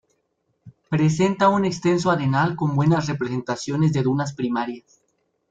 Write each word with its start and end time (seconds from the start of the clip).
Presenta 0.89 1.47
un 1.49 1.63
extenso 1.63 2.09
arenal 2.09 2.55
con 2.55 2.75
buenas 2.75 3.05
representaciones 3.07 3.93
de 3.93 4.01
dunas 4.01 4.33
primarias. 4.33 4.99